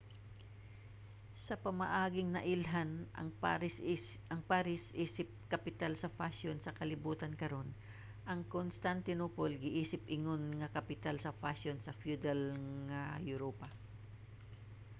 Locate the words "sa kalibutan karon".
6.61-7.69